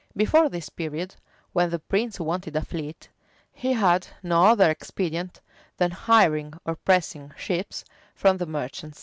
[0.17, 1.13] Before this period,
[1.53, 3.07] when the prince wanted a fleet,
[3.53, 5.41] he had no other expedient
[5.77, 7.85] than hiring or pressing ships
[8.15, 8.99] from the merchants.